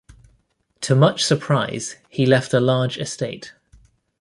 To 0.81 0.95
much 0.95 1.23
surprise 1.23 1.97
he 2.09 2.25
left 2.25 2.55
a 2.55 2.59
large 2.59 2.97
estate. 2.97 3.53